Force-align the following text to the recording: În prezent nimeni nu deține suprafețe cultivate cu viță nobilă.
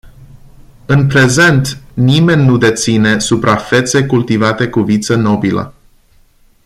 În 0.85 1.07
prezent 1.07 1.77
nimeni 1.93 2.45
nu 2.45 2.57
deține 2.57 3.19
suprafețe 3.19 4.05
cultivate 4.05 4.69
cu 4.69 4.81
viță 4.83 5.15
nobilă. 5.15 5.73